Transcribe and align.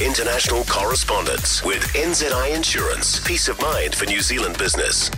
international 0.00 0.64
correspondence 0.64 1.64
with 1.64 1.82
NZI 1.94 2.54
Insurance. 2.54 3.20
Peace 3.20 3.48
of 3.48 3.60
mind 3.62 3.94
for 3.94 4.04
New 4.04 4.20
Zealand 4.20 4.58
business. 4.58 5.08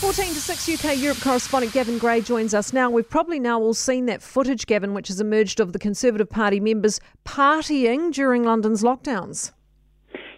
14 0.00 0.34
to 0.34 0.40
6 0.40 0.84
UK 0.84 0.98
Europe 0.98 1.20
correspondent 1.20 1.72
Gavin 1.72 1.96
Grey 1.96 2.20
joins 2.20 2.52
us 2.52 2.72
now. 2.72 2.90
We've 2.90 3.08
probably 3.08 3.38
now 3.38 3.60
all 3.60 3.72
seen 3.72 4.06
that 4.06 4.20
footage, 4.20 4.66
Gavin, 4.66 4.92
which 4.92 5.08
has 5.08 5.20
emerged 5.20 5.60
of 5.60 5.72
the 5.72 5.78
Conservative 5.78 6.28
Party 6.28 6.60
members 6.60 7.00
partying 7.24 8.12
during 8.12 8.42
London's 8.42 8.82
lockdowns. 8.82 9.52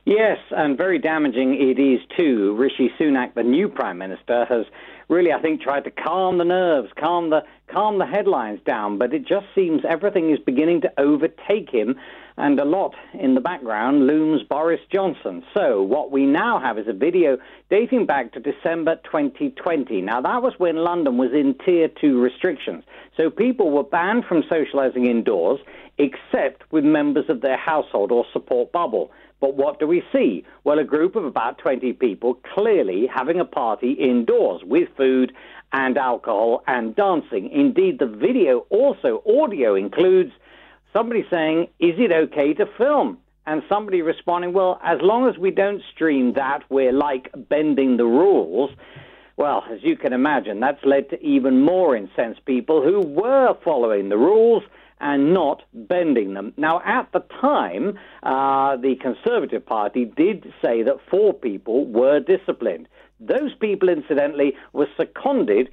Yes, 0.05 0.39
and 0.51 0.77
very 0.77 0.99
damaging 0.99 1.55
it 1.55 1.81
is 1.81 2.01
too. 2.17 2.55
Rishi 2.57 2.91
Sunak, 3.01 3.35
the 3.35 3.43
new 3.43 3.69
Prime 3.69 3.97
Minister, 3.97 4.45
has 4.45 4.67
really, 5.09 5.33
I 5.33 5.41
think, 5.41 5.63
tried 5.63 5.85
to 5.85 5.91
calm 5.91 6.39
the 6.39 6.45
nerves, 6.45 6.91
calm 7.01 7.31
the 7.31 7.41
calm 7.73 7.99
the 7.99 8.07
headlines 8.07 8.61
down, 8.67 8.99
but 8.99 9.15
it 9.15 9.27
just 9.27 9.47
seems 9.55 9.81
everything 9.89 10.31
is 10.31 10.39
beginning 10.39 10.83
to 10.83 10.93
overtake 10.99 11.71
him, 11.71 11.97
and 12.37 12.59
a 12.59 12.65
lot 12.65 12.95
in 13.13 13.35
the 13.35 13.41
background 13.41 14.07
looms 14.07 14.43
Boris 14.43 14.81
Johnson. 14.93 15.45
So 15.55 15.83
what 15.83 16.11
we 16.11 16.27
now 16.27 16.59
have 16.59 16.79
is 16.79 16.89
a 16.89 16.93
video 16.93 17.39
dating 17.71 18.07
back 18.07 18.33
to 18.33 18.41
December 18.41 18.97
2020. 19.05 20.01
Now 20.01 20.21
that 20.21 20.43
was 20.43 20.55
when 20.59 20.77
London 20.77 21.17
was 21.17 21.33
in 21.33 21.55
tier 21.65 21.89
two 21.89 22.21
restrictions, 22.21 22.85
so 23.17 23.31
people 23.31 23.71
were 23.71 23.85
banned 23.85 24.25
from 24.25 24.43
socialising 24.43 25.07
indoors, 25.07 25.61
except 25.99 26.71
with 26.73 26.85
members 26.85 27.27
of 27.29 27.41
their 27.41 27.57
household 27.57 28.11
or 28.11 28.25
support 28.33 28.73
bubble. 28.73 29.13
But 29.41 29.57
what 29.57 29.79
do 29.79 29.87
we 29.87 30.03
see? 30.13 30.45
Well, 30.65 30.79
a 30.79 30.85
group 30.85 31.17
of 31.17 31.25
about 31.25 31.59
20 31.59 31.93
people 31.95 32.41
clearly 32.55 33.07
having 33.07 33.39
a 33.41 33.45
party 33.45 33.93
indoors 33.93 34.63
with 34.65 34.89
food 34.97 35.33
and 35.73 35.99
alcohol 35.99 36.63
and 36.67 36.97
dancing. 36.97 37.51
Indeed, 37.51 37.99
the 37.99 38.07
video 38.07 38.61
also 38.71 39.23
audio 39.27 39.75
includes 39.75 40.33
somebody 40.95 41.27
saying, 41.31 41.69
Is 41.79 41.95
it 41.99 42.13
okay 42.13 42.55
to 42.55 42.67
film? 42.79 43.19
And 43.47 43.63
somebody 43.69 44.01
responding, 44.01 44.53
Well, 44.55 44.81
as 44.83 44.99
long 45.03 45.29
as 45.29 45.37
we 45.37 45.51
don't 45.51 45.83
stream 45.95 46.33
that, 46.35 46.63
we're 46.71 46.93
like 46.93 47.31
bending 47.37 47.99
the 47.99 48.07
rules. 48.07 48.71
Well, 49.37 49.65
as 49.71 49.81
you 49.83 49.97
can 49.97 50.13
imagine, 50.13 50.61
that's 50.61 50.85
led 50.85 51.11
to 51.11 51.21
even 51.21 51.61
more 51.61 51.97
incensed 51.97 52.45
people 52.45 52.83
who 52.83 53.01
were 53.01 53.57
following 53.65 54.09
the 54.09 54.17
rules 54.17 54.63
and 55.01 55.35
not 55.35 55.63
bending 55.75 56.35
them. 56.35 56.53
Now, 56.57 56.81
at 56.85 57.11
the 57.13 57.25
time, 57.41 57.99
uh, 58.23 58.77
the 58.77 58.95
Conservative 58.95 59.67
Party 59.67 60.05
did 60.05 60.53
say 60.65 60.83
that 60.85 60.99
four 61.11 61.35
people 61.35 61.85
were 61.87 62.21
disciplined. 62.21 62.89
Those 63.19 63.55
people, 63.61 63.89
incidentally, 63.89 64.55
were 64.73 64.89
seconded 64.97 65.69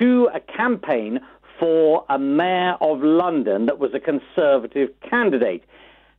to 0.00 0.30
a 0.34 0.40
campaign 0.40 1.20
for 1.62 2.04
a 2.08 2.18
mayor 2.18 2.74
of 2.80 3.02
London 3.02 3.66
that 3.66 3.78
was 3.78 3.92
a 3.94 4.00
Conservative 4.00 4.88
candidate. 5.08 5.62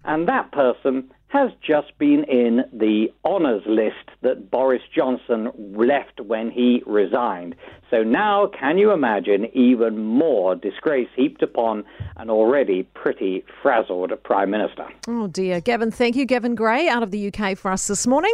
And 0.06 0.26
that 0.30 0.54
person 0.54 1.12
has 1.28 1.52
just 1.62 1.98
been 1.98 2.24
in 2.30 2.62
the 2.72 3.08
honours 3.26 3.64
list 3.66 4.10
that 4.22 4.50
Boris 4.50 4.84
Johnson 4.96 5.52
left 5.76 6.22
when 6.22 6.50
he 6.50 6.82
resigned. 6.86 7.56
So 7.92 8.04
now, 8.04 8.48
can 8.58 8.78
you 8.78 8.92
imagine 8.92 9.48
even 9.54 9.98
more 9.98 10.56
disgrace 10.56 11.10
heaped 11.14 11.42
upon 11.42 11.84
an 12.16 12.30
already 12.30 12.84
pretty 12.94 13.44
frazzled 13.62 14.14
Prime 14.24 14.50
Minister? 14.50 14.88
Oh 15.10 15.28
dear. 15.28 15.60
Gavin, 15.60 15.92
thank 15.92 16.16
you. 16.16 16.26
Gavin 16.26 16.56
Grey 16.56 16.88
out 16.88 17.04
of 17.04 17.12
the 17.12 17.34
UK 17.34 17.58
for 17.58 17.70
us 17.70 17.88
this 17.88 18.08
morning. 18.08 18.34